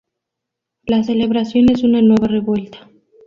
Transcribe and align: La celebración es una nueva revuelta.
La 0.87 1.03
celebración 1.03 1.69
es 1.69 1.83
una 1.83 2.01
nueva 2.01 2.25
revuelta. 2.27 2.89